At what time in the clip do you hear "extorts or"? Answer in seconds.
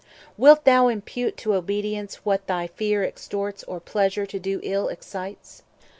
3.03-3.79